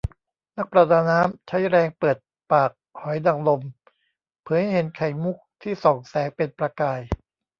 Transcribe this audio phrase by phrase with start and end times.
[0.57, 2.17] นักประดาน้ำ ใช้แรงเปิด
[2.51, 3.61] ปากหอยนางลม
[4.43, 6.99] เผยให้เห็นไข่มุขที่ส่องแสงเป็นประกาย